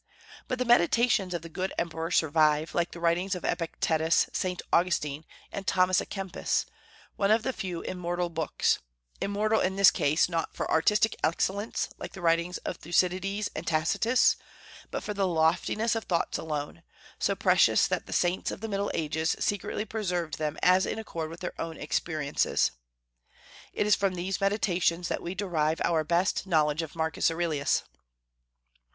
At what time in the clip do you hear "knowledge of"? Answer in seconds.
26.47-26.95